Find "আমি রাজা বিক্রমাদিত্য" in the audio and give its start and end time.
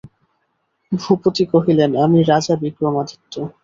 2.03-3.33